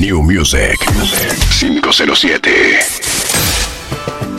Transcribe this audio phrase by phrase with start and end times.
[0.00, 0.78] New Music
[1.60, 4.29] 507.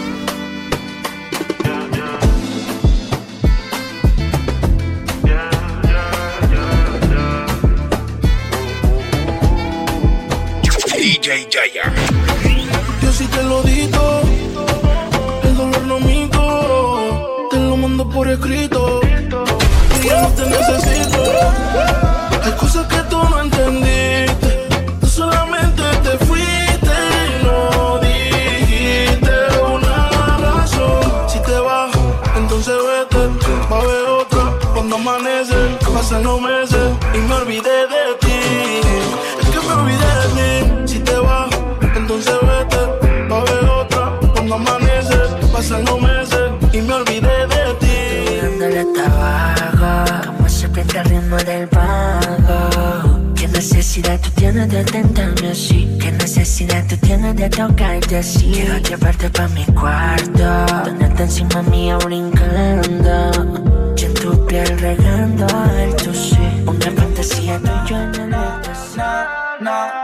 [45.71, 48.38] pasan meses y me olvidé de ti.
[48.41, 53.33] Dándole tabaco, como se pinta el ritmo del pago.
[53.36, 55.97] ¿Qué necesidad tú tienes de tentarme así?
[55.99, 58.52] ¿Qué necesidad tú tienes de tocarte así?
[58.53, 63.94] Quiero llevarte pa' mi cuarto, donde está encima mía brincando.
[63.97, 65.45] Y en tu piel regando
[65.77, 70.00] el sí Una fantasía tuya en el éxtasis.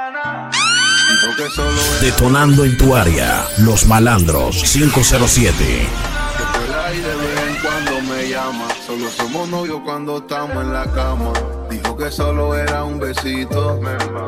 [2.02, 5.64] Detonando en tu área, Los Malandros 507.
[5.64, 11.34] De vez en Cuando me llama, solo somos novios cuando estamos en la cama.
[11.70, 13.80] Dijo que solo era un besito,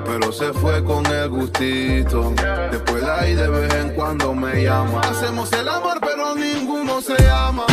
[0.06, 2.32] pero se fue con el gustito.
[2.72, 5.02] Después de ahí de vez en cuando me llama.
[5.02, 7.66] Hacemos el amor, pero ninguno se ama.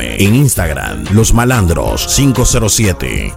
[0.00, 3.32] En Instagram, Los Malandros 507.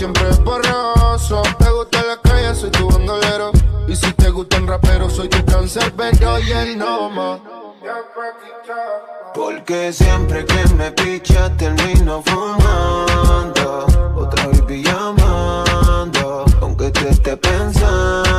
[0.00, 1.42] siempre borroso.
[1.58, 3.50] Te gusta la calle, soy tu bandolero.
[3.86, 7.38] Y si te gustan raperos, soy tu cancerbero y el noma.
[9.34, 13.86] Porque siempre que me picha termino fumando.
[14.16, 18.29] Otra vez llamando, aunque te esté pensando.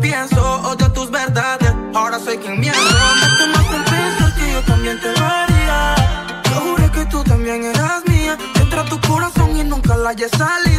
[0.00, 1.72] pienso, odio tus verdades.
[1.94, 2.80] Ahora soy quien miento.
[3.38, 5.94] Tú me confesas que yo también te lo haría.
[6.44, 8.36] Yo juré que tú también eras mía.
[8.60, 10.69] Entra a tu corazón y nunca la hallé salir.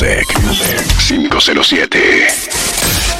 [0.00, 0.28] Music.
[1.28, 3.17] 507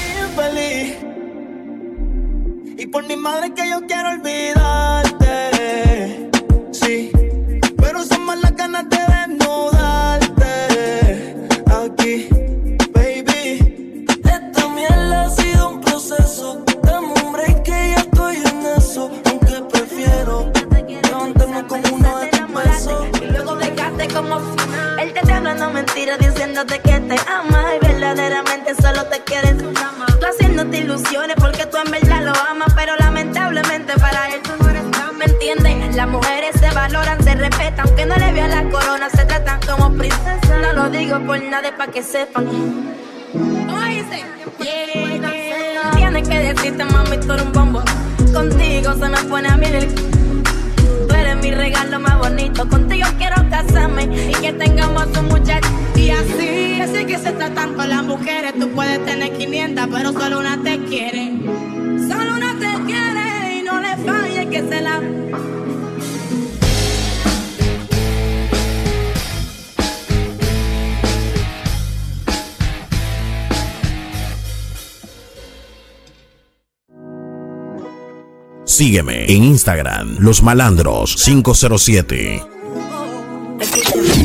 [78.68, 82.44] Sígueme en Instagram, Los Malandros 507.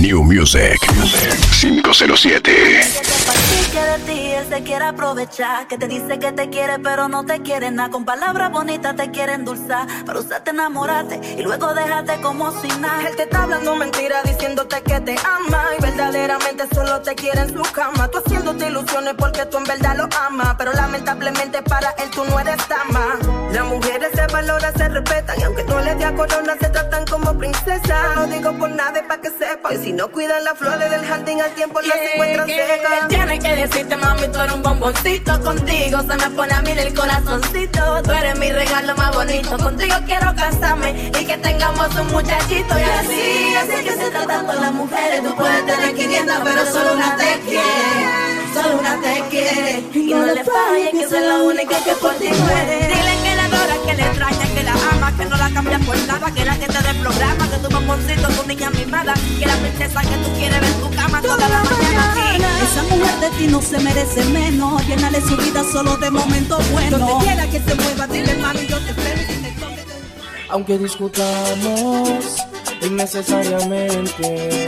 [0.01, 0.77] New Music
[1.61, 2.53] 507
[3.73, 5.67] que de ti él se quiere aprovechar.
[5.67, 7.89] Que te dice que te quiere, pero no te quiere nada.
[7.89, 9.87] Con palabras bonitas te quiere endulzar.
[10.05, 13.07] Para usarte enamorarte y luego dejarte como si nada.
[13.07, 15.63] Él te está hablando mentira, diciéndote que te ama.
[15.77, 18.07] Y verdaderamente solo te quiere en su cama.
[18.07, 20.55] Tú haciéndote ilusiones porque tú en verdad lo amas.
[20.57, 23.19] Pero lamentablemente para él tú no eres dama.
[23.51, 25.39] Las mujeres se valoran, se respetan.
[25.39, 28.15] Y aunque no les dé corona, se tratan como princesa.
[28.15, 29.69] No digo por nada, para que sepa.
[29.69, 34.27] Que si no cuidan las flores del jardín al tiempo, las encuentran secas decirte, mami,
[34.27, 35.41] tú eres un bomboncito.
[35.41, 38.03] Contigo se me pone a mí el corazoncito.
[38.03, 39.57] Tú eres mi regalo más bonito.
[39.57, 42.77] Contigo quiero casarme y que tengamos un muchachito.
[42.77, 45.23] Y así, así que se tratan todas las mujeres.
[45.23, 48.43] Tú puedes tener 500, pero solo una te quiere.
[48.53, 49.83] Solo una te quiere.
[49.93, 52.87] Y no le falles que soy la única que por ti muere.
[52.87, 53.32] Dile que
[53.85, 56.31] que le extraña, que la ama, que no la cambia por nada.
[56.31, 59.13] Que la que te desprograma, que tu bomboncito, tu niña mimada.
[59.39, 62.59] Que la princesa que tú quieres ver en tu cama toda la mañana.
[62.61, 64.85] Esa mujer de ti no se merece menos.
[64.87, 66.99] Llénale su vida solo de momentos buenos.
[66.99, 69.21] Donde quiera que se mueva, dile mami, yo te espero.
[70.49, 72.09] Aunque discutamos
[72.81, 74.67] innecesariamente,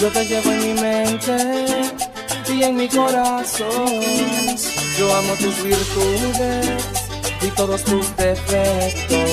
[0.00, 1.92] yo te llevo en mi mente
[2.48, 3.86] y en mi corazón.
[4.98, 7.01] Yo amo tus virtudes
[7.44, 9.30] y todos tus defectos.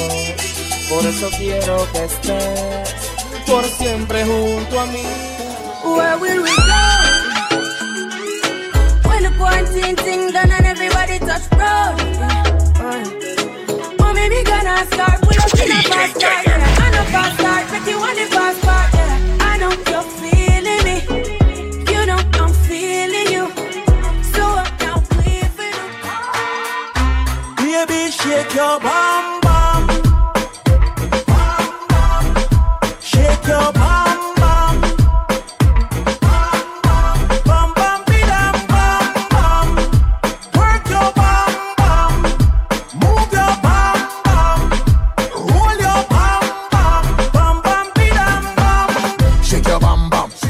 [0.90, 2.96] Por eso quiero que estés
[3.46, 5.04] por siempre junto a mí.
[5.84, 7.09] Where will go?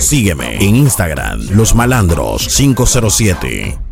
[0.09, 3.88] Sígueme en Instagram, Los Malandros 507.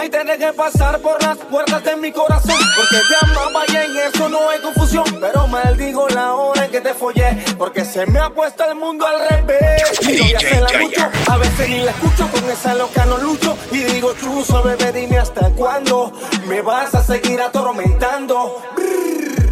[0.00, 2.56] Hay tener que pasar por las puertas de mi corazón.
[2.74, 5.04] Porque te amaba y en eso no hay confusión.
[5.20, 7.44] Pero maldigo la hora en que te follé.
[7.58, 9.82] Porque se me ha puesto el mundo al revés.
[10.00, 11.10] Y no voy la mucho.
[11.30, 12.26] A veces ni la escucho.
[12.30, 13.58] Con esa loca no lucho.
[13.72, 16.10] Y digo, chuzo, bebé, dime hasta cuándo.
[16.46, 18.62] Me vas a seguir atormentando.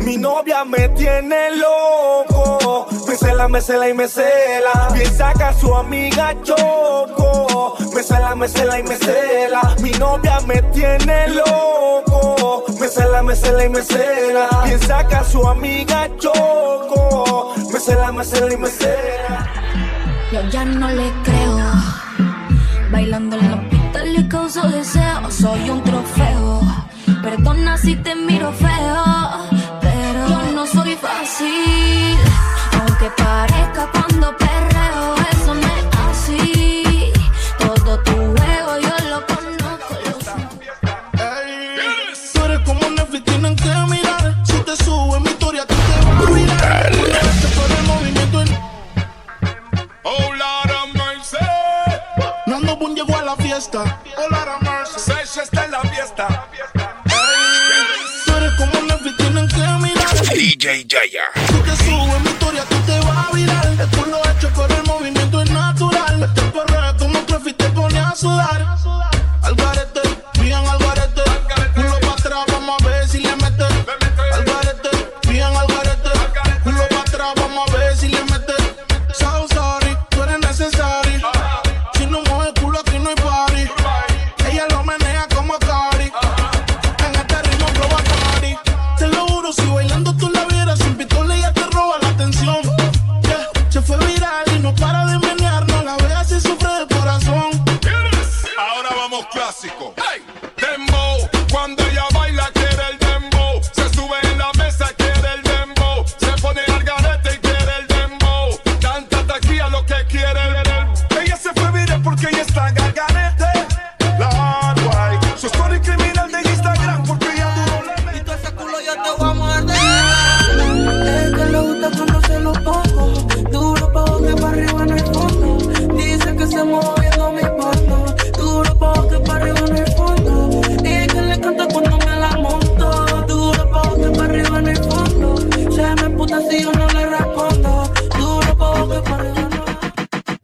[0.09, 2.87] Mi novia me tiene loco.
[3.07, 4.89] Me cela, me cela y me cela.
[4.95, 7.77] Piensa que su amiga choco.
[7.95, 9.61] Me cela, me cela y me cela.
[9.83, 12.65] Mi novia me tiene loco.
[12.81, 14.49] Me cela, me cela y me cela.
[14.65, 17.53] Piensa que su amiga choco.
[17.71, 19.47] Me cela, me cela y me cela.
[20.33, 21.71] Yo ya no le creo.
[22.91, 24.01] Bailando en la pista,
[24.31, 26.68] causo deseo, soy un trofeo.
[27.23, 29.05] Perdona si te miro feo,
[29.81, 31.18] pero yo no soy fácil.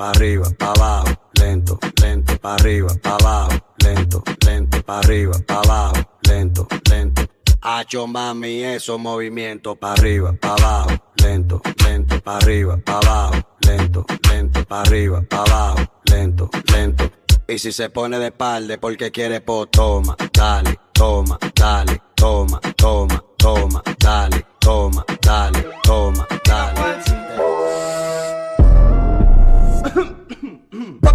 [0.05, 5.61] Pa' arriba, pa' abajo, lento, lento, pa' arriba, pa' abajo, lento, lento, pa' arriba, pa'
[5.61, 7.23] abajo, lento, lento.
[7.63, 14.05] Hacho mami, esos movimientos pa' arriba, pa' abajo, lento, lento, pa' arriba, pa' abajo, lento,
[14.29, 17.11] lento, pa' arriba, pa' abajo, lento, lento.
[17.49, 23.25] Y si se pone de espalda porque quiere po, toma, dale, toma, dale, toma, toma,
[23.39, 27.74] toma, dale, toma, dale, toma, dale.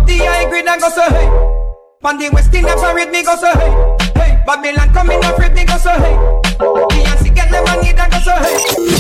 [0.09, 1.29] The high grade and go so hey.
[2.01, 3.71] Pan the west in the parade me go so hey.
[4.17, 6.15] Hey, Babylon come in afraid me go so hey.
[6.57, 8.57] Beyonce get the money that go so hey.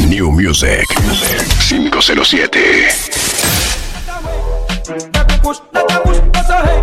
[0.07, 0.85] New Music
[1.65, 2.61] 507.
[4.89, 6.79] Every push that I push go so hey.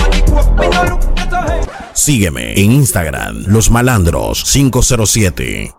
[0.00, 1.60] On the court me no look that so hey.
[1.94, 5.74] Sígueme en Instagram, Los Malandros 507.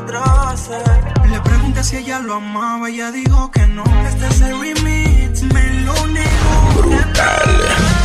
[0.00, 3.82] Le pregunté si ella lo amaba, ella dijo que no.
[4.06, 6.82] Este es el remix, me lo negó.
[6.84, 7.97] Cuéntale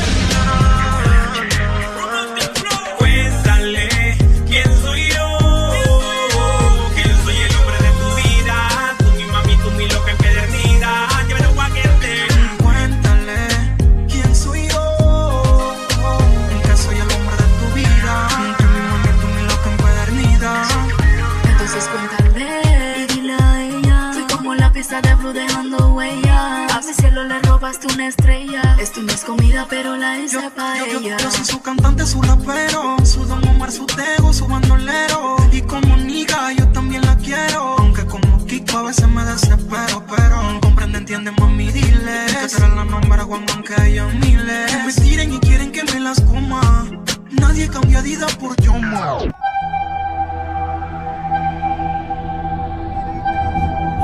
[32.03, 35.37] cantante, su rapero, su don Omar, su tego, su bandolero.
[35.51, 37.75] Y como niga, yo también la quiero.
[37.77, 42.25] Aunque como Kiko a veces me desespero, pero comprende, entiende, mami, dile.
[42.27, 44.71] Que la number one, aunque hay miles.
[44.71, 46.85] Que me tiren y quieren que me las coma.
[47.31, 49.17] Nadie cambia vida por yo, ma.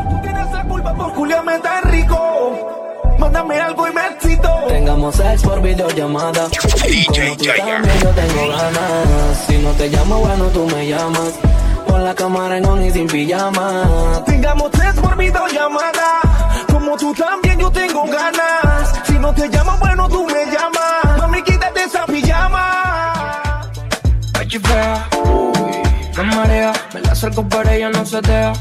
[0.10, 2.80] Tú tienes la culpa por culiarme tan rico
[3.20, 6.48] Mándame algo y me excito Tengamos sex por videollamada.
[6.88, 7.82] DJ Jaya.
[9.80, 11.40] Te llamo, bueno, tú me llamas.
[11.88, 14.22] Pon la cámara en on y sin pijama.
[14.26, 16.20] Tengamos tres por videollamada
[16.72, 21.42] Como tú también yo tengo ganas Si no te llamo, bueno, tú me llamas Mami,
[21.44, 23.62] quítate esa pijama
[24.34, 25.82] Pechi fea, uy,
[26.18, 26.74] me marea.
[26.94, 28.54] Me la acerco pero ella no se deja.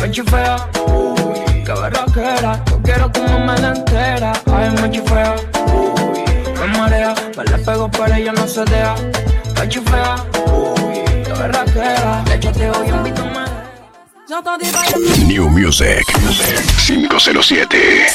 [0.00, 2.62] Pechi fea, uy, qué berraquera.
[2.70, 4.32] Yo quiero que me la entera.
[4.46, 5.34] Ay, me fea,
[5.74, 6.24] uy,
[6.60, 7.14] me marea.
[7.36, 8.94] Me le pego pero ella no se deja.
[15.26, 16.04] New Music
[16.78, 17.68] 507.
[17.72, 18.08] Mais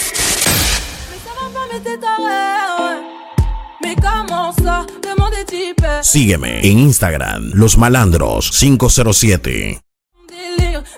[1.24, 2.22] ça va pas, mais t'es taré,
[2.80, 3.00] ouais.
[3.82, 9.44] Mais comment ça, vraiment des types Sígueme en Instagram, Los Malandros 507.
[9.44, 9.80] délire.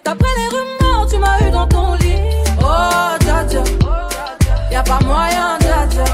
[0.03, 2.15] D'après les rumeurs, tu m'as eu dans ton lit.
[2.59, 3.63] Oh, dja dja.
[4.71, 6.05] Y'a pas moyen, dja dja.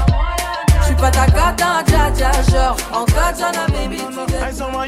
[0.82, 2.32] J'suis pas ta gata, dja dja.
[2.50, 3.04] Genre, en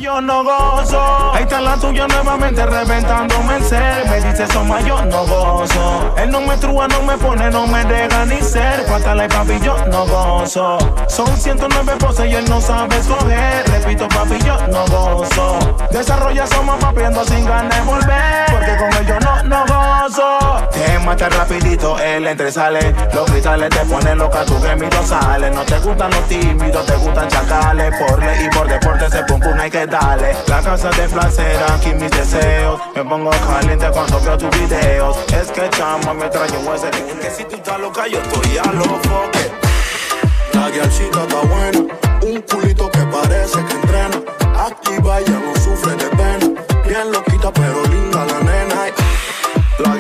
[0.01, 1.33] yo no gozo.
[1.35, 4.07] Ahí está la tuya nuevamente reventándome el ser.
[4.09, 6.15] Me dice eso más yo no gozo.
[6.17, 8.85] Él no me trúa, no me pone, no me deja ni ser.
[8.85, 10.79] Cuátala y papi, yo no gozo.
[11.09, 13.69] Son 109 poses y él no sabe escoger.
[13.71, 15.77] Repito, papi, yo no gozo.
[15.91, 18.47] Desarrolla somos papiendo sin ganas de volver.
[18.51, 20.69] Porque con él yo no, no gozo.
[20.73, 22.95] Te mata rapidito, él entre sale.
[23.13, 25.51] Los cristales te ponen loca, tu gemido sale.
[25.51, 27.95] No te gustan los tímidos, te gustan chacales.
[27.99, 31.95] Por ley y por deporte ese pum pum hay que La casa de placera, aquí
[31.95, 32.79] mis deseos.
[32.95, 35.17] Me pongo caliente cuando veo tus videos.
[35.33, 38.73] Es que chama me trae un ese que si tú estás loca, yo estoy a
[38.73, 39.51] lo foque.
[40.53, 41.79] La guialcita está buena,
[42.21, 44.21] un culito que parece que entrena.
[44.59, 46.63] Activa, ya no sufre de pena.
[46.87, 48.93] Bien loquita, pero linda la nena.
[49.79, 49.95] La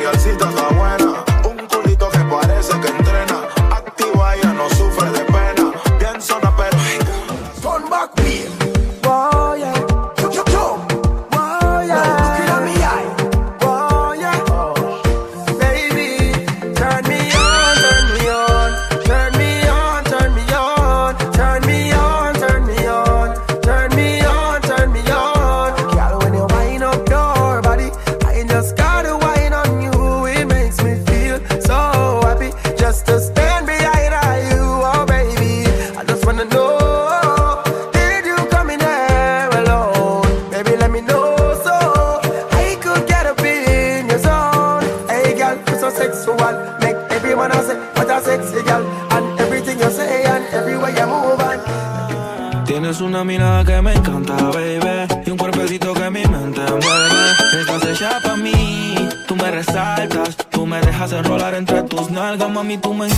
[61.10, 62.76] Entre tus nalgas, mami.
[62.76, 63.08] Tú me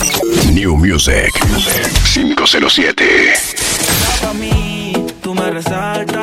[0.53, 1.33] New Music
[2.15, 3.05] 507.
[4.23, 4.93] pa' mí.
[5.21, 6.21] Tú me resaltas.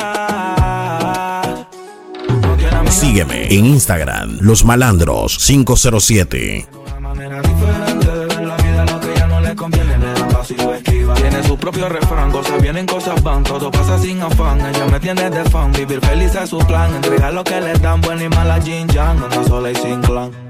[2.29, 6.67] No Sígueme en Instagram, Los Malandros 507.
[6.87, 8.85] una manera diferente de ver la vida.
[8.85, 11.13] Lo que ya no le conviene, le da paso y lo esquiva.
[11.15, 12.31] Tiene su propio refrán.
[12.31, 13.43] Cosas vienen, cosas van.
[13.43, 14.61] Todo pasa sin afán.
[14.61, 15.73] Ella me tiene de fan.
[15.73, 16.95] Vivir feliz es su plan.
[16.95, 17.99] Entregar lo que le dan.
[17.99, 19.23] Buena y mala Jin Yang.
[19.23, 20.46] Anda sola y sin clan.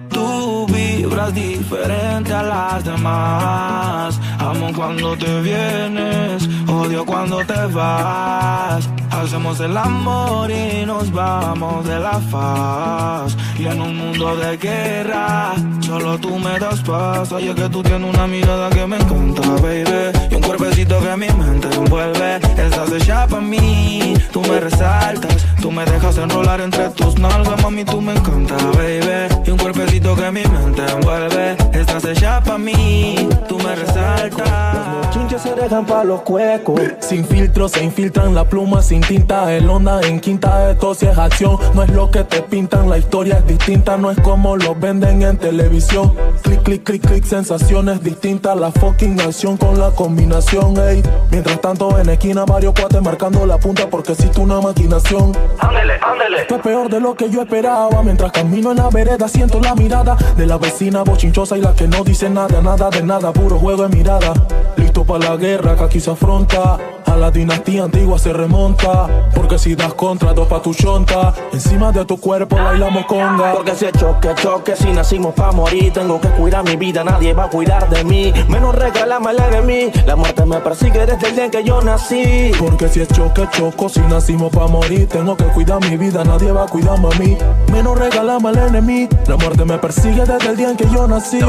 [1.17, 4.19] Tú vibras diferente a las demás.
[4.38, 8.88] Amo cuando te vienes, odio cuando te vas.
[9.10, 13.36] Hacemos el amor y nos vamos de la faz.
[13.60, 17.32] Y en un mundo de guerra, solo tú me das paz.
[17.32, 20.12] Oye, que tú tienes una mirada que me encanta, baby.
[20.30, 22.36] Y un cuerpecito que mi mente envuelve.
[22.36, 25.43] Estás hecha pa' mí, tú me resaltas.
[25.60, 29.41] Tú me dejas enrolar entre tus nalgas, mami, tú me encanta, baby.
[29.46, 31.58] Y un cuerpecito que mi mente envuelve.
[31.74, 35.10] Estás hecha pa' mí, tú me resaltas.
[35.12, 36.80] Chinches se dejan pa' los cuecos.
[37.00, 39.52] Sin filtro se infiltran la pluma sin tinta.
[39.52, 41.58] El onda en quinta, esto si es acción.
[41.74, 43.97] No es lo que te pintan, la historia distinta.
[43.97, 46.13] No es como lo venden en televisión.
[46.43, 48.55] Clic, clic, clic, clic, sensaciones distintas.
[48.57, 51.01] La fucking acción con la combinación, ey.
[51.31, 55.31] Mientras tanto en esquina, varios cuates marcando la punta porque existe una maquinación.
[55.60, 56.41] Ándele, ándele.
[56.41, 58.03] Esto es peor de lo que yo esperaba.
[58.03, 61.88] Mientras camino en la vereda, siento la mirada de la vecina bochinchosa y la que
[61.88, 64.33] no dice nada, nada de nada, puro juego de mirada.
[64.75, 66.77] Listo para la guerra que aquí se afronta.
[67.19, 69.08] La dinastía antigua se remonta.
[69.34, 71.34] Porque si das contra, dos pa' tu chonta.
[71.51, 73.53] Encima de tu cuerpo bailamos conga.
[73.53, 77.34] Porque si es choque, choque, si nacimos pa' morir Tengo que cuidar mi vida, nadie
[77.34, 78.32] va a cuidar de mí.
[78.49, 82.51] Menos regalame al enemigo La muerte me persigue desde el día en que yo nací.
[82.60, 86.51] Porque si es choque, choco, si nacimos pa' morir Tengo que cuidar mi vida, nadie
[86.51, 87.38] va a cuidarme a mí.
[87.71, 91.39] Menos regalame al enemigo La muerte me persigue desde el día en que yo nací.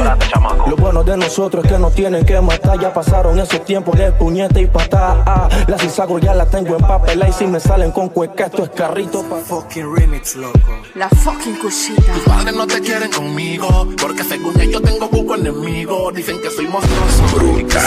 [0.67, 2.79] Lo bueno de nosotros es que nos tienen que matar.
[2.79, 7.23] Ya pasaron esos tiempos de puñete y patada La cizago ya la tengo en papel
[7.27, 10.59] Y si me salen con cueca, esto es carrito pa' Fucking remix, loco.
[10.95, 12.13] La fucking cosita.
[12.13, 16.11] Tus padres no te quieren conmigo, porque según ellos tengo buco enemigo.
[16.11, 17.23] Dicen que soy monstruoso.
[17.35, 17.81] Brutal.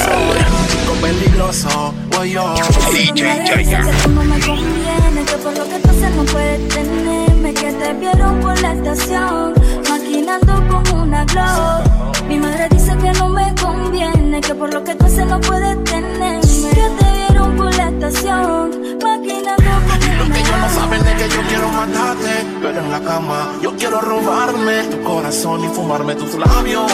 [0.68, 2.54] Chico peligroso, voy yo.
[2.92, 7.54] DJ Que tú no me conviene, que por lo que tú haces no puedes tenerme,
[7.54, 9.54] que te vieron por la estación,
[9.88, 11.82] maquinando como una glow.
[12.28, 15.84] Mi madre dice que no me conviene, que por lo que tú haces no puedes
[15.84, 17.21] tenerme, que te
[19.02, 19.62] maquinando
[20.18, 23.76] Lo que ellos no saben es que yo quiero matarte, pero en la cama yo
[23.76, 26.92] quiero robarme tu corazón y fumarme tus labios.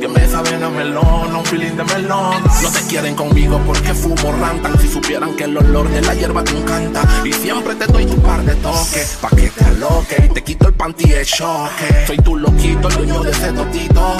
[0.00, 2.42] Que me saben a melón, a un feeling de melón.
[2.62, 4.78] No te quieren conmigo porque fumo rantan.
[4.80, 7.02] Si supieran que el olor de la hierba te encanta.
[7.24, 10.30] Y siempre te doy tu par de toques, pa' que te aloque.
[10.34, 12.06] Te quito el panty de choque.
[12.06, 14.16] Soy tu loquito, el dueño de ese totito.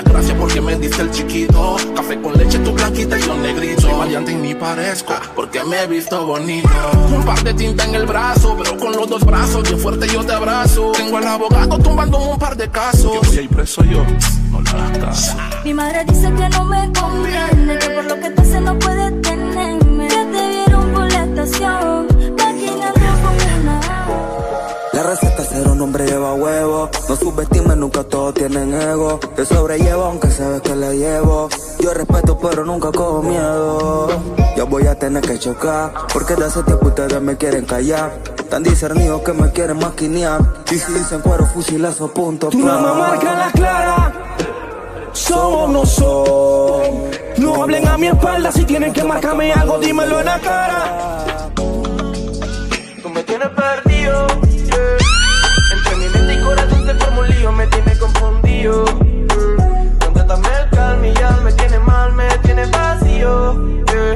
[0.00, 1.76] Las gracias porque me diste el chiquito.
[1.94, 3.82] Café con leche, tu blanquita y yo negrito.
[3.82, 6.70] Soy valiente y ni parezco, porque me he visto bonito.
[7.14, 10.24] Un par de tinta en el brazo, pero con los dos brazos, bien fuerte yo
[10.24, 10.92] te abrazo.
[10.92, 13.28] Tengo al abogado tumbando un par de casos.
[13.28, 14.02] Si hay preso yo,
[14.50, 15.36] no le hagas caso.
[15.64, 19.20] Mi madre dice que no me conviene, que por lo que te hace no puedes
[19.20, 20.08] tenerme.
[20.08, 22.06] Que te vieron por la estación,
[26.40, 26.90] huevo.
[27.08, 29.18] No subestime, nunca todos tienen ego.
[29.36, 31.48] Te sobrellevo aunque sabes que le llevo.
[31.78, 34.08] Yo respeto, pero nunca cojo miedo.
[34.56, 38.12] Yo voy a tener que chocar, porque de hace tiempo ustedes me quieren callar.
[38.48, 40.40] Tan discernidos que me quieren maquinear.
[40.70, 42.48] Y si dicen cuero, fusilazo, punto.
[42.48, 44.12] Tu mamá marca la clara.
[45.12, 47.10] Son o no son.
[47.38, 51.48] No hablen a mi espalda si tienen que marcarme algo, dímelo en la cara.
[53.02, 54.26] Tú me tienes perdido,
[57.30, 58.84] lío, me tiene confundido.
[58.84, 63.84] el calma y ya me tiene mal, me tiene vacío.
[63.86, 64.12] yeah.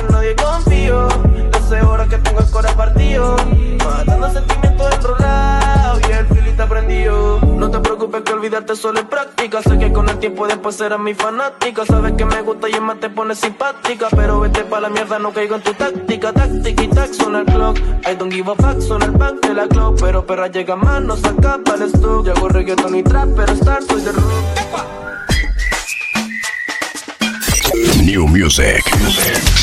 [0.00, 1.08] En nadie confío,
[1.52, 3.36] yo sé ahora que tengo el corazón partido.
[3.84, 7.45] Matando sentimientos enrolados y el filita prendido.
[7.76, 9.60] No te preocupes que olvidarte solo es práctica.
[9.60, 11.84] Sé que con el tiempo después serás mi fanática.
[11.84, 14.08] Sabes que me gusta y es más te pone simpática.
[14.16, 16.32] Pero vete pa' la mierda, no caigo en tu táctica.
[16.32, 17.76] Táctica y tac, suena el clock.
[17.78, 20.00] I don't give a fuck, suena el back de la clock.
[20.00, 22.24] Pero perra llega más, no saca para el stock.
[22.24, 24.24] Yo hago reggaeton y trap, pero star soy de rock.
[28.04, 28.82] New Music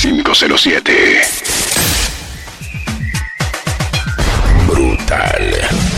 [0.03, 1.21] 507.
[4.67, 5.92] Brutal.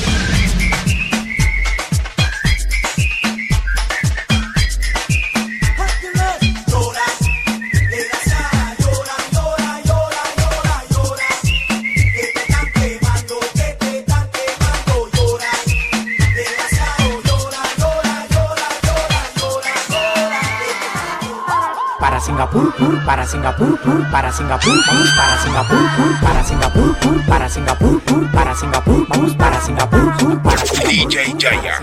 [24.15, 29.35] Para Singapur, vamos para Singapur, pur, para Singapur, pur, para Singapur, pur, para Singapur, vamos
[29.35, 31.81] para Singapur, pur, para Singapur, DJ Jaya.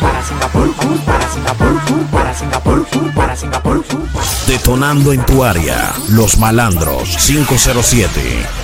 [0.00, 4.00] para Singapur, pur, para Singapur, pur, para Singapur, pur, para Singapur, pur.
[4.46, 5.92] Detonando en tu área.
[6.08, 8.59] Los malandros 507.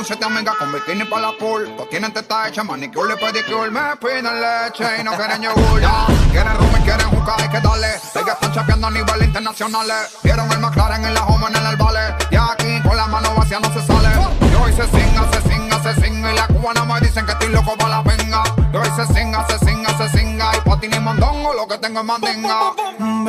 [0.00, 1.76] Con siete amigas con bikini para la pool.
[1.76, 3.70] Todos tienen teta hecha, manicure pedicure.
[3.70, 5.78] Me piden leche y no quieren yogur.
[5.78, 6.06] Ya.
[6.32, 7.88] Quieren rum y quieren jugar, hay que darle.
[8.14, 10.16] Ellas están chapeando a nivel internacionales.
[10.22, 12.00] Vieron el McLaren en la home en el vale.
[12.30, 14.08] Y aquí con la mano vacía no se sale.
[14.50, 16.32] Yo hice singa, se singa, se singa.
[16.32, 18.42] Y la cubana me dicen que estoy loco para la venga.
[18.72, 20.50] Yo hice singa, se singa, se singa.
[20.56, 22.72] Y patín y mondongo, lo que tengo es mandinga.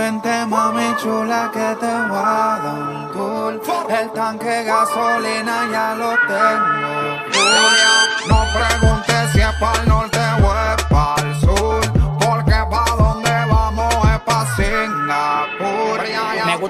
[0.01, 3.61] Vente mami chula que te voy a dar un
[3.99, 6.93] El tanque gasolina ya lo tengo.
[8.29, 10.20] No preguntes si es para el norte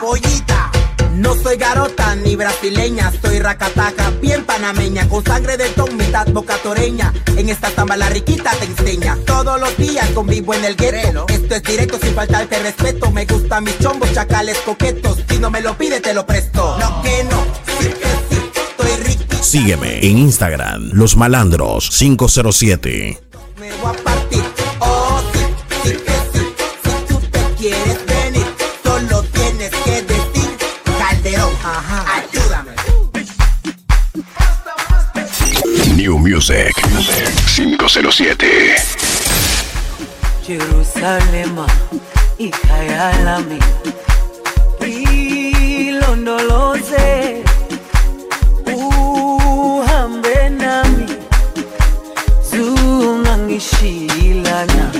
[0.00, 0.70] Pollita.
[1.12, 7.12] No soy garota ni brasileña, soy racataca, bien panameña, con sangre de ton, mitad bocatoreña.
[7.36, 9.16] En esta samba la riquita te enseña.
[9.24, 11.26] Todos los días convivo en el gueto.
[11.28, 13.10] Esto es directo sin faltarte respeto.
[13.12, 15.18] Me gustan mis chombos, chacales coquetos.
[15.28, 16.76] Si no me lo pide, te lo presto.
[16.78, 17.44] No que no,
[17.78, 19.42] sí que sí, estoy rico.
[19.42, 23.20] Sígueme en Instagram, Los Malandros 507.
[23.60, 24.13] Me voy a
[36.04, 36.74] New Music.
[37.56, 38.76] 507.
[40.46, 41.66] Jerusalema
[42.38, 43.58] ikayalami
[45.88, 47.42] ilondoloze
[48.76, 51.06] uhambe nami
[52.50, 54.90] zungangishilana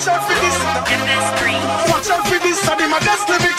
[0.00, 1.90] Watch out for this.
[1.92, 2.66] Watch out for this.
[2.66, 3.49] I my best lyrics.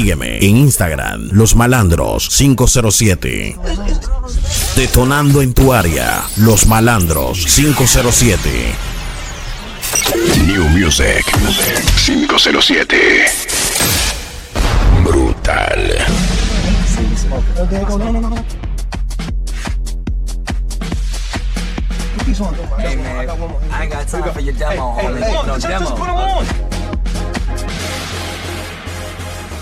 [0.00, 3.54] Sígueme en Instagram, Los Malandros 507.
[4.74, 8.48] Detonando en tu área, Los Malandros 507.
[10.46, 11.22] New Music
[12.06, 13.26] 507.
[15.04, 15.98] Brutal.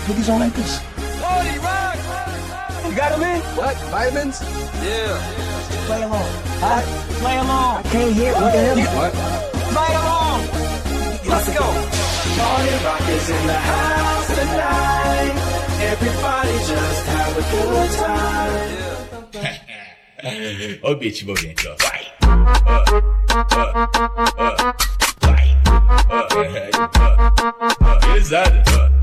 [0.09, 0.81] Put these on like this.
[2.83, 3.41] You got him in?
[3.53, 3.77] What?
[3.93, 4.41] Vitamins?
[4.81, 5.21] Yeah.
[5.85, 6.25] Play along.
[6.57, 6.81] Huh?
[7.21, 7.77] Play along.
[7.77, 8.33] I can't hear.
[8.33, 8.77] What the hell?
[8.97, 9.13] What?
[9.69, 10.41] Play along.
[11.29, 11.61] Let's go.
[12.41, 15.35] Party rock is in the house tonight.
[15.93, 18.79] Everybody just have a good time.
[20.81, 21.75] Olha o beat envolvente, ó.
[21.79, 22.11] Vai!
[22.23, 23.89] Ah, ah,
[24.39, 24.75] ah,
[25.21, 25.57] vai!
[26.09, 26.89] Ah, é, ah,
[27.79, 28.57] ah, Pesado!
[28.73, 28.98] Ah,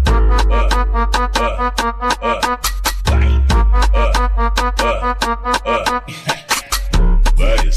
[7.36, 7.70] Vai,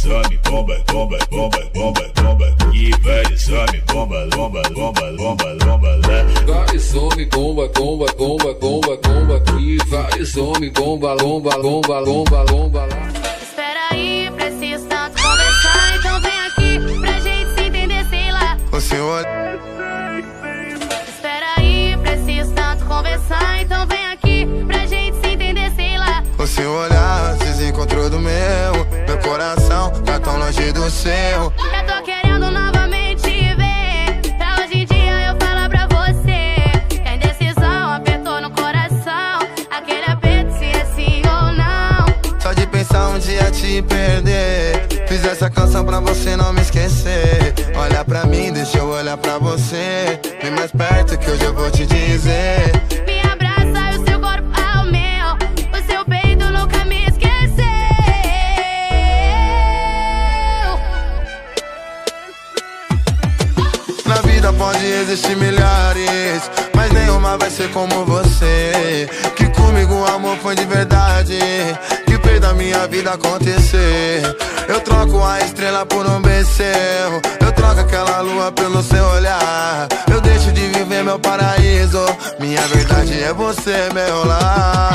[6.80, 13.10] some, bomba, bomba, bomba, bomba, bomba, aqui vai, some, bomba, lomba, lomba, lomba, lomba lá.
[13.41, 14.30] Espera aí,
[26.60, 28.86] Seu olhar se encontrou do meu.
[29.08, 31.13] Meu coração tá tão longe do seu.
[31.13, 31.52] Eu
[31.88, 34.36] tô querendo novamente ver.
[34.38, 36.58] Pra hoje em dia eu falar pra você.
[36.89, 39.39] Que a indecisão apertou no coração.
[39.72, 42.39] Aquele aperto se é sim ou não.
[42.41, 44.86] Só de pensar um dia te perder.
[45.08, 47.54] Fiz essa canção pra você não me esquecer.
[47.74, 50.19] Olha pra mim, deixa eu olhar pra você.
[50.41, 52.79] Vem mais perto que hoje eu vou te dizer.
[64.86, 69.10] existem milhares Mas nenhuma vai ser como você.
[69.36, 71.39] Que comigo o amor foi de verdade
[72.06, 74.22] Que fez da minha vida acontecer.
[74.68, 76.39] Eu troco a estrela por um beijo
[77.42, 79.88] Eu troco aquela lua pelo seu olhar.
[80.12, 82.04] Eu deixo de viver meu paraíso
[82.39, 84.88] Minha verdade é você, meu lar.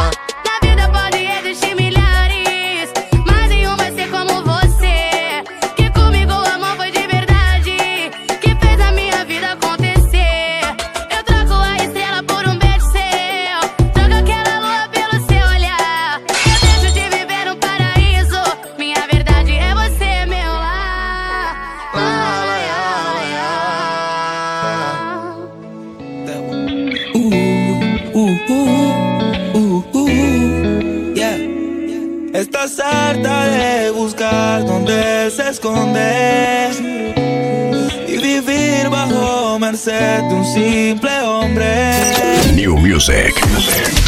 [40.04, 42.12] de un simple hombre.
[42.54, 43.34] New Music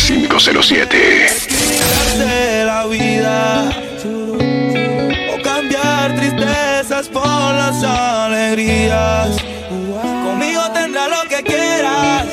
[0.07, 1.27] 507.
[2.65, 3.71] la vida
[5.33, 9.37] o cambiar tristezas por las alegrías.
[10.25, 12.27] Conmigo tendrá lo que quieras.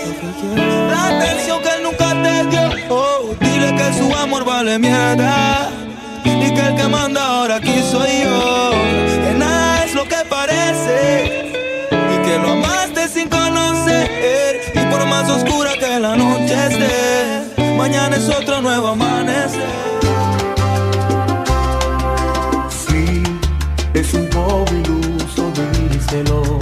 [0.91, 2.69] La atención que él nunca te dio.
[2.89, 5.69] Oh, dile que su amor vale mierda.
[6.26, 8.53] Y que el que manda ahora aquí soy yo.
[18.13, 19.62] tienes otro nuevo amanecer.
[22.69, 23.23] Sí,
[23.93, 25.52] es un poco iluso,
[25.89, 26.60] díselo.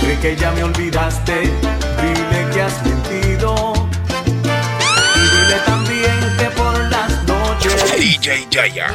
[0.00, 3.72] Cree que ya me olvidaste, dile que has mentido.
[5.14, 7.96] Y dile también que por las noches.
[7.96, 8.88] DJ Jaya.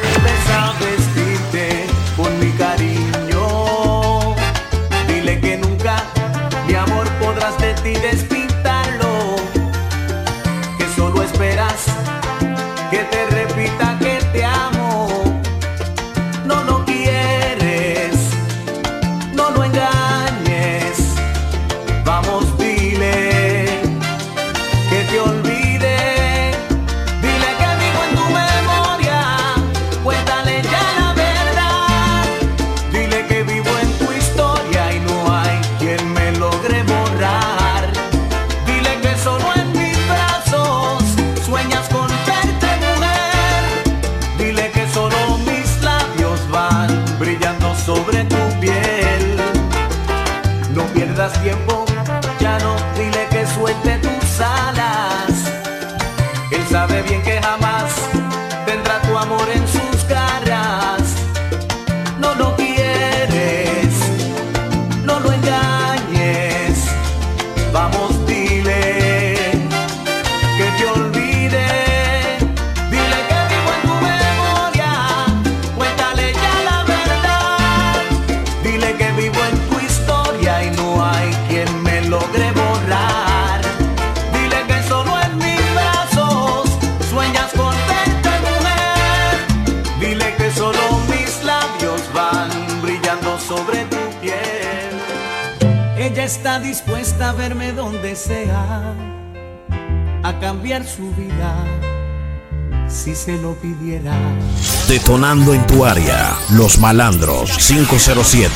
[105.21, 106.35] sonando en tu área.
[106.49, 108.51] Los Malandros 507.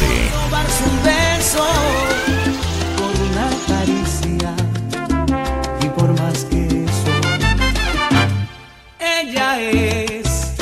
[9.00, 10.56] Ella es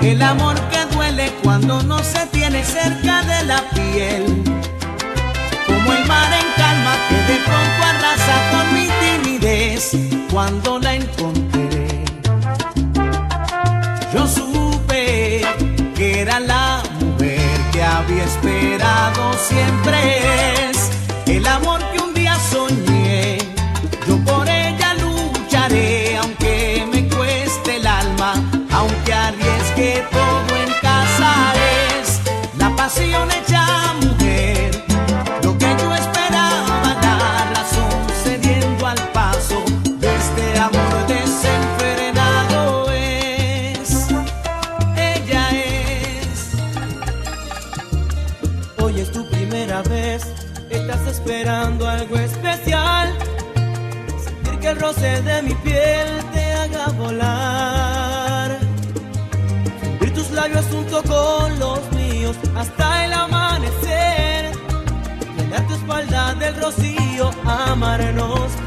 [0.00, 4.42] El amor que duele cuando no se tiene cerca de la piel,
[5.64, 9.92] como el mar en calma que de pronto arrasa con mi timidez
[10.32, 10.79] cuando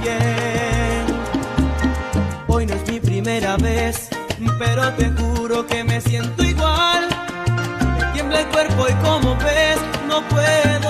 [0.03, 1.05] bien.
[2.47, 4.09] Hoy no es mi primera vez,
[4.59, 7.07] pero te juro que me siento igual.
[8.13, 10.82] Tiembla el cuerpo y como ves, no puedo.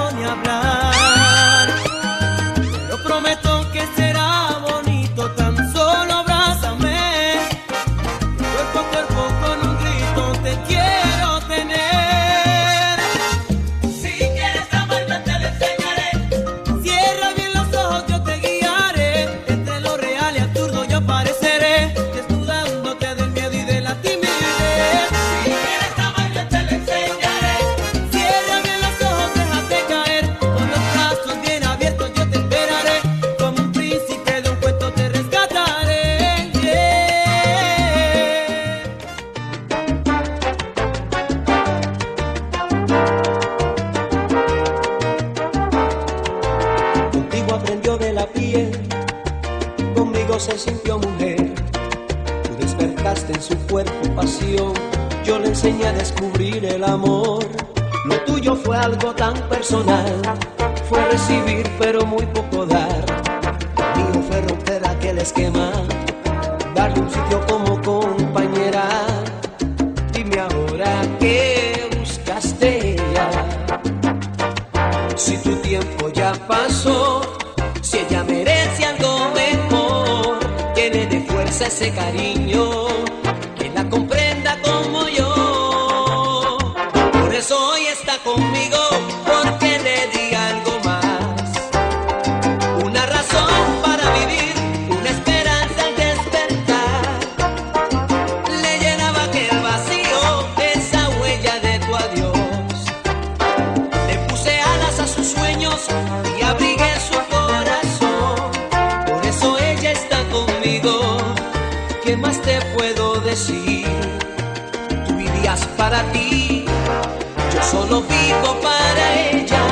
[117.83, 119.65] solo vivo para ella,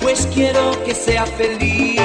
[0.00, 2.00] pues quiero que sea feliz.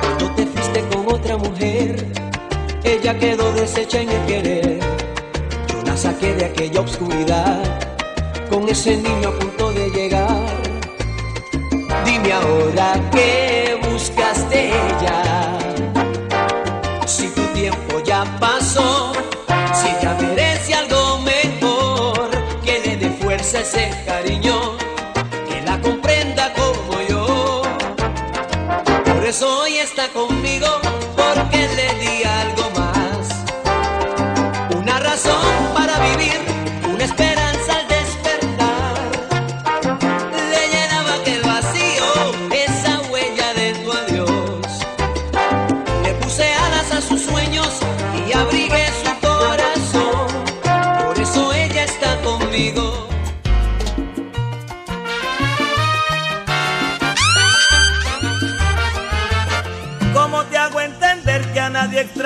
[0.00, 2.06] Cuando te fuiste con otra mujer,
[2.82, 4.80] ella quedó deshecha en el querer.
[5.68, 7.62] Yo la saqué de aquella oscuridad,
[8.50, 10.46] con ese niño a punto de llegar.
[12.04, 13.57] Dime ahora qué.
[23.54, 24.76] ese cariño
[25.48, 27.62] que la comprenda como yo.
[29.06, 30.87] Por eso hoy está conmigo.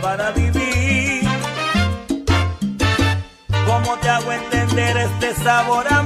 [0.00, 1.28] para vivir.
[3.66, 6.05] ¿Cómo te hago entender este sabor a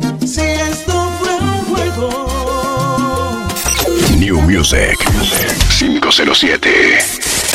[4.31, 4.97] New Music
[5.69, 7.50] 507.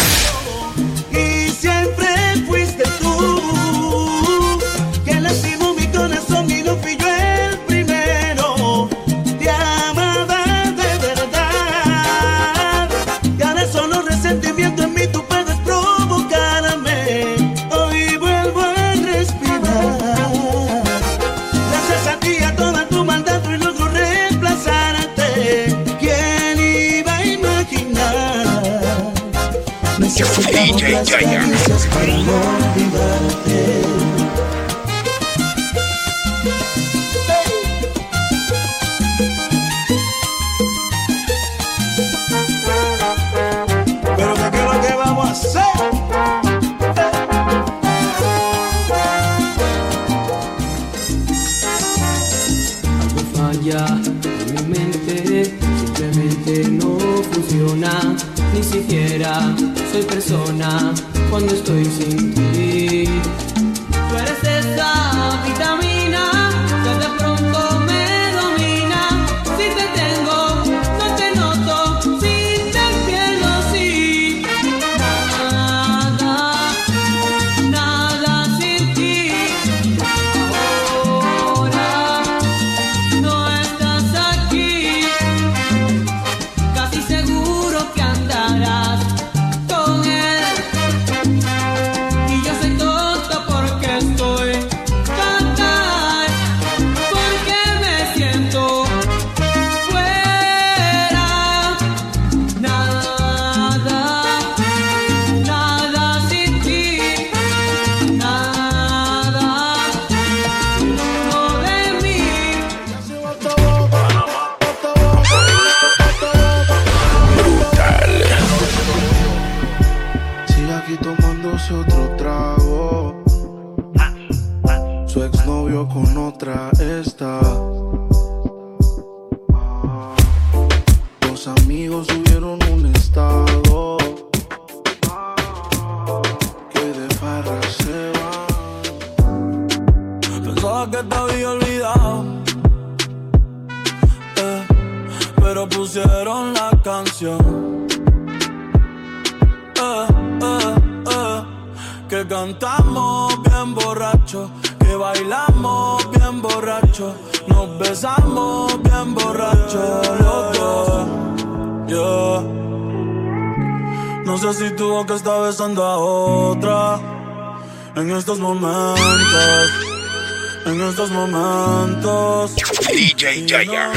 [171.10, 172.54] Momentos.
[172.88, 173.90] DJ Yaya.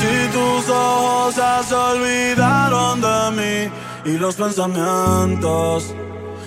[0.00, 3.70] Si tus ojos ya se olvidaron de mí
[4.04, 5.94] y los pensamientos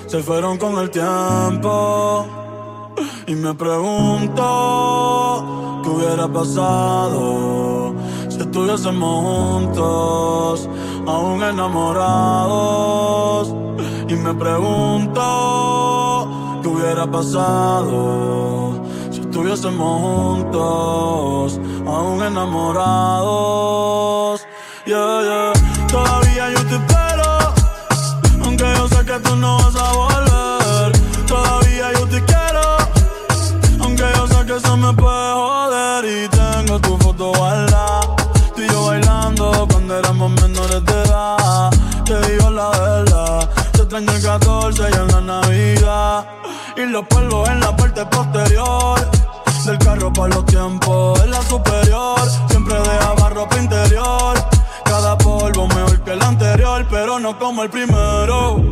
[0.07, 2.27] se fueron con el tiempo.
[3.27, 4.43] Y me pregunto
[5.83, 7.95] qué hubiera pasado
[8.29, 10.69] si estuviésemos juntos,
[11.07, 12.51] aún enamorados.
[14.07, 15.21] Y me pregunto
[16.61, 18.70] qué hubiera pasado
[19.31, 23.21] estuviésemos juntos, aún enamorados.
[24.85, 25.53] Yeah, yeah.
[25.87, 27.53] Todavía yo te espero,
[28.43, 30.91] aunque yo sé que tú no vas a volver.
[31.27, 32.77] Todavía yo te quiero,
[33.79, 36.03] aunque yo sé que eso me puede joder.
[36.05, 38.01] Y tengo tu foto guardada,
[38.53, 41.71] tú y yo bailando cuando éramos menores de edad.
[42.03, 46.25] Te digo la verdad, te extraño el 14 y en la Navidad.
[46.75, 48.30] Y los polvos en la parte posterior.
[57.63, 58.63] El primero.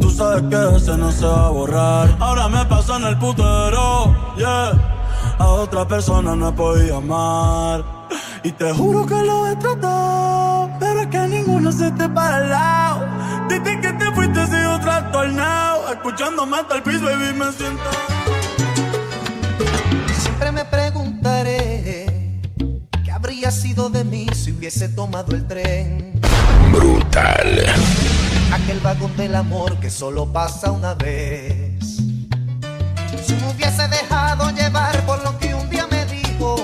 [0.00, 2.16] Tú sabes que ese no se va a borrar.
[2.18, 4.72] Ahora me paso en el putero, yeah.
[5.38, 7.84] A otra persona no podido amar.
[8.42, 12.50] Y te juro que lo he tratado, pero es que ninguno se te para al
[12.50, 13.20] lado.
[13.80, 15.92] Que te fuiste he sido trastornado.
[15.92, 17.90] Escuchándome hasta el piso, baby, me siento.
[20.18, 22.40] Siempre me preguntaré
[23.04, 26.19] qué hubiera sido de mí si hubiese tomado el tren?
[26.72, 27.66] Brutal.
[28.52, 31.96] Aquel vagón del amor que solo pasa una vez.
[33.24, 36.56] Si me hubiese dejado llevar por lo que un día me dijo.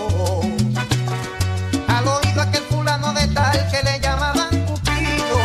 [1.88, 5.38] Al oído aquel fulano de tal que le llamaban Cupido.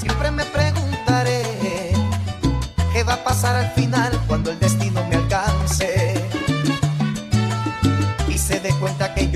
[0.00, 1.42] Siempre me preguntaré
[2.92, 6.14] qué va a pasar al final cuando el destino me alcance.
[8.28, 9.35] Y se dé cuenta que yo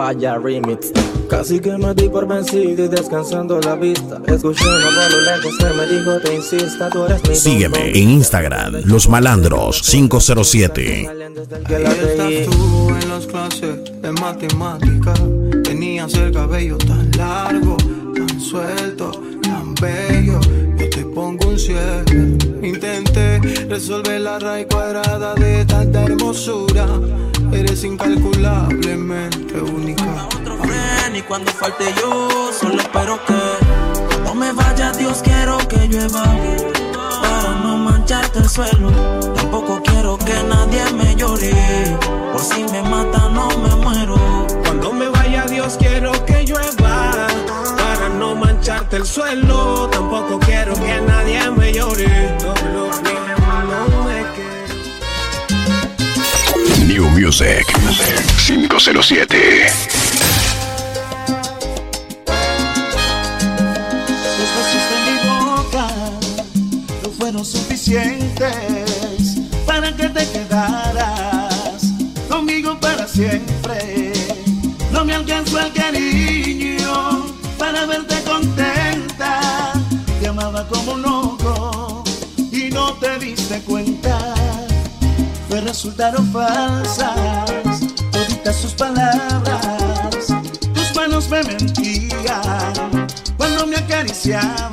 [0.00, 0.92] falla remix.
[1.28, 4.18] Casi que me di por vencido y descansando la vista.
[4.18, 8.82] Voz a lo lejos que me dijo: Te insista, tú eres mi Sígueme en Instagram,
[8.86, 11.08] Los Malandros 507.
[11.68, 15.12] que la Ahí estás tú en las clases de matemática.
[15.64, 17.76] Tenías el cabello tan largo,
[18.14, 19.10] tan suelto,
[19.42, 20.40] tan bello.
[20.78, 22.38] Yo te pongo un cierre.
[22.62, 23.38] Intenté
[23.68, 26.86] resolver la raíz cuadrada de tanta hermosura.
[27.52, 30.28] Eres incalculablemente única.
[30.66, 33.34] Ven y cuando falte yo, solo espero que
[34.24, 36.24] no me vaya Dios, quiero que llueva
[37.22, 38.90] para no mancharte el suelo.
[39.34, 41.52] Tampoco quiero que nadie me llore,
[42.32, 44.40] por si me mata no me muero.
[44.70, 47.26] Cuando me vaya Dios quiero que llueva
[47.76, 53.29] Para no mancharte el suelo Tampoco quiero que nadie me llore No, no, no,
[57.08, 57.66] Music
[58.46, 59.66] 507.
[64.38, 65.86] Los besos de mi boca
[67.02, 68.54] no fueron suficientes
[69.64, 71.84] para que te quedaras
[72.28, 74.12] conmigo para siempre.
[74.92, 79.72] No me alcanzó el cariño para verte contenta.
[80.20, 82.04] Te amaba como un loco
[82.52, 84.19] y no te diste cuenta.
[85.50, 87.80] Pues resultaron falsas
[88.12, 90.28] toditas sus palabras.
[90.72, 94.70] Tus manos me mentían cuando me acariciaban.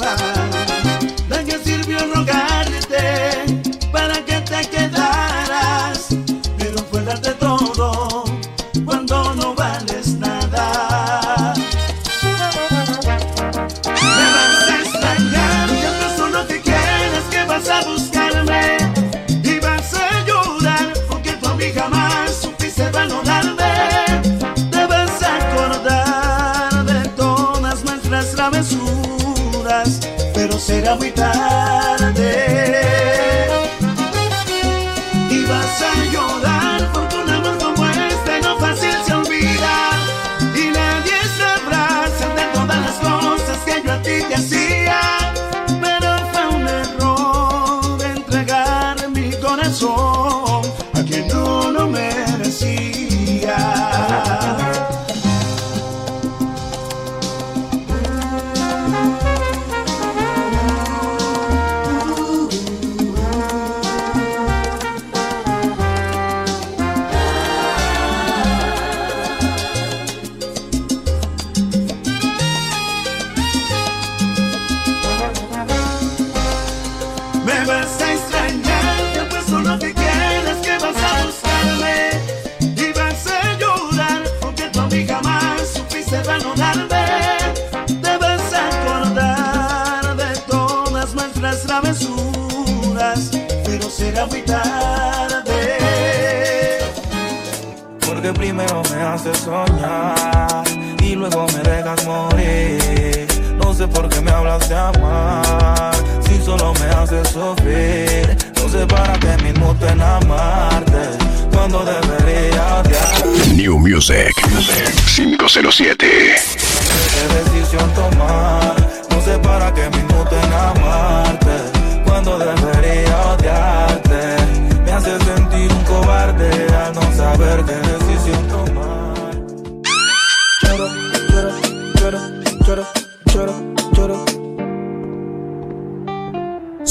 [1.30, 6.10] ¿De qué sirvió rogarte para que te quedaras?
[6.60, 8.26] Pero fue darte todo
[8.86, 11.56] cuando no vales nada.
[13.84, 18.07] Me vas a extrañar, yo no soy lo que quieres, que vas a buscarme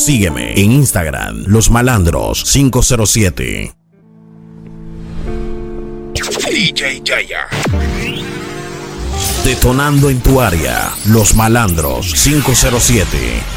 [0.07, 3.75] Sígueme en Instagram, Los Malandros 507.
[6.49, 7.49] DJ Jaya.
[9.45, 13.56] Detonando en tu área, Los Malandros 507.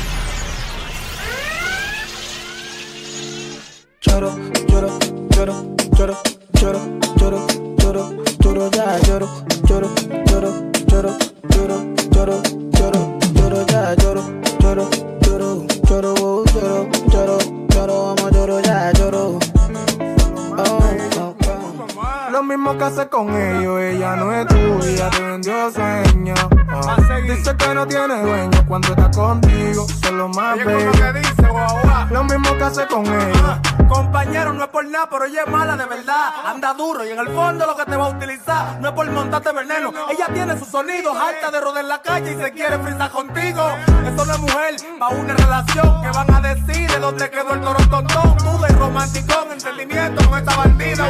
[40.89, 43.61] Sonidos, harta de rodar la calle y se quiere frisar contigo.
[44.07, 47.61] Eso no es mujer, pa' una relación que van a decir de dónde quedó el
[47.61, 48.37] toro tontón.
[48.37, 51.09] Tú de romanticón, entendimiento con esta bandida.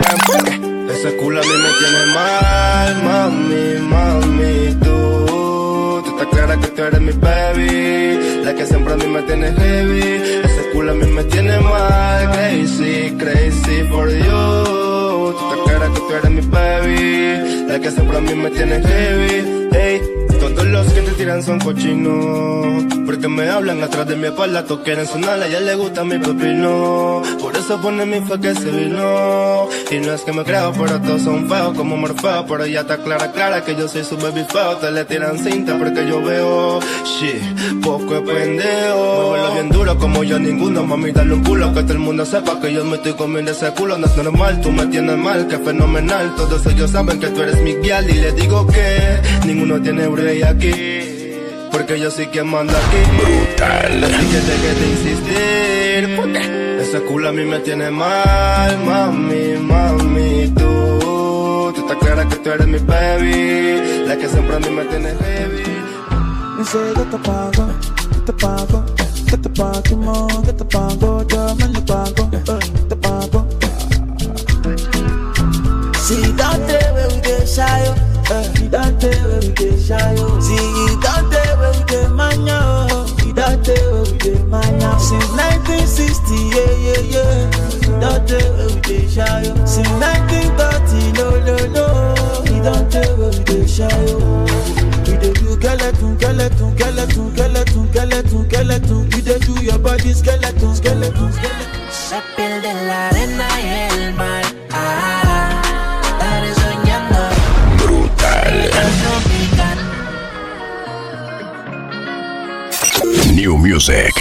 [0.90, 6.02] Ese culo a mí me tiene mal, mami, mami, tú.
[6.04, 9.52] Tú estás clara que tú eres mi baby, la que siempre a mí me tiene
[9.54, 10.42] heavy.
[10.44, 15.34] Ese culo a mí me tiene mal, crazy, crazy for you.
[15.38, 18.82] Tú estás clara que tú eres mi baby, la que siempre a mí me tiene
[18.82, 19.69] heavy.
[19.82, 20.19] Hey, todos
[20.72, 25.08] los que te tiran son cochinos, porque me hablan atrás de mi espalda, todos quieren
[25.08, 27.22] sonar, a ella le gusta mi pepino.
[27.40, 29.68] Por eso pone mi fe que se vino.
[29.92, 32.46] Y no es que me creo, pero todos son feos como Morfeo.
[32.46, 34.78] Pero ella está clara, clara que yo soy su baby feo.
[34.78, 39.30] Te le tiran cinta porque yo veo, shit, poco es pendejo.
[39.30, 41.74] Muévelo bien duro como yo ninguno, mami, dale un culo.
[41.74, 43.98] Que todo el mundo sepa que yo me estoy comiendo ese culo.
[43.98, 46.36] No es normal, tú me tienes mal, que fenomenal.
[46.36, 48.10] Todos ellos saben que tú eres mi guial.
[48.10, 51.32] Y le digo que ninguno tiene break aquí.
[51.72, 52.98] Porque yo soy quien manda aquí.
[53.18, 54.04] Brutal.
[54.04, 56.16] Así que deje de insistir.
[56.16, 61.72] Porque ese culo a mí me tiene mal, mami, mami, tú.
[61.74, 64.06] Tú estás clara que tú eres mi baby.
[64.08, 65.64] La que siempre a mí me tiene heavy.
[66.58, 67.68] Dice que te pago,
[68.12, 68.86] que te pago,
[69.30, 73.48] que te pago, que te pago, yo me lo pago, eh, te pago.
[76.06, 78.09] Si dante we get shy,
[79.04, 79.10] eh.
[79.10, 80.58] Si dante we get shy, Si
[81.02, 82.60] dante we get mania,
[83.20, 84.92] Si dante we get mania.
[85.00, 88.00] Since 1960, yeah yeah yeah.
[88.00, 91.86] Dante we get shy, Since 1930, no no no.
[92.46, 93.88] Si dante we get shy,
[95.08, 99.02] We dey do skeleton, skeleton, skeleton, skeleton, skeleton, skeleton.
[99.12, 101.90] You dey do your body skeleton, skeleton, skeleton.
[101.92, 103.89] Se pierde en la arena y
[113.62, 114.14] Music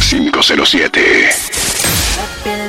[0.00, 2.63] 507.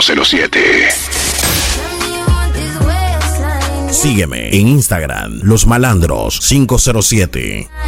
[0.00, 0.88] 507.
[3.90, 7.68] Sígueme en Instagram, Los Malandros 507.
[7.68, 7.79] Lucky